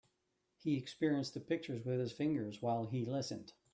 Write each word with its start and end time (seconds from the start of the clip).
He 0.57 0.77
experienced 0.77 1.35
the 1.35 1.39
pictures 1.39 1.85
with 1.85 1.99
his 1.99 2.11
fingers 2.11 2.59
while 2.59 2.87
he 2.87 3.05
listened. 3.05 3.53